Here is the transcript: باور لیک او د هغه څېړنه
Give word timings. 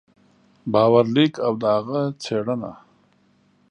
باور 0.73 1.05
لیک 1.15 1.33
او 1.45 1.53
د 1.61 1.63
هغه 1.75 2.01
څېړنه 2.23 2.71